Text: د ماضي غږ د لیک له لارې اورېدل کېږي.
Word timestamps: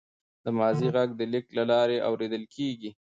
د 0.43 0.45
ماضي 0.59 0.87
غږ 0.95 1.09
د 1.15 1.21
لیک 1.31 1.45
له 1.57 1.63
لارې 1.71 1.97
اورېدل 2.07 2.43
کېږي. 2.55 2.91